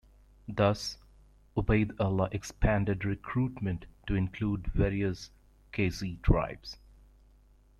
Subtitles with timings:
[0.47, 0.97] Thus,
[1.55, 5.29] Ubayd Allah expanded recruitment to include various
[5.73, 6.79] Qaysi tribes.